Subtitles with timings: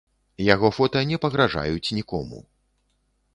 [0.53, 2.41] Яго фота не пагражаюць нікому.